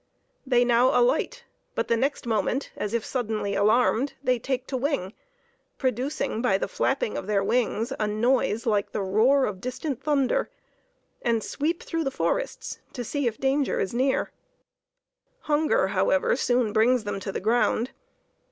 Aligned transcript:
They 0.47 0.65
now 0.65 0.99
alight, 0.99 1.43
but 1.75 1.87
the 1.87 1.95
next 1.95 2.25
moment, 2.25 2.71
as 2.75 2.95
if 2.95 3.05
suddenly 3.05 3.53
alarmed, 3.53 4.13
they 4.23 4.39
take 4.39 4.65
to 4.65 4.75
wing, 4.75 5.13
producing 5.77 6.41
by 6.41 6.57
the 6.57 6.67
flapping 6.67 7.17
of 7.19 7.27
their 7.27 7.43
wings 7.43 7.93
a 7.99 8.07
noise 8.07 8.65
like 8.65 8.93
the 8.93 9.03
roar 9.03 9.45
of 9.45 9.61
distant 9.61 10.01
thunder, 10.01 10.49
and 11.21 11.43
sweep 11.43 11.83
through 11.83 12.03
the 12.05 12.09
forests 12.09 12.79
to 12.93 13.03
see 13.03 13.27
if 13.27 13.37
danger 13.39 13.79
is 13.79 13.93
near. 13.93 14.31
Hunger, 15.41 15.89
however, 15.89 16.35
soon 16.35 16.73
brings 16.73 17.03
them 17.03 17.19
to 17.19 17.31
the 17.31 17.39
ground. 17.39 17.91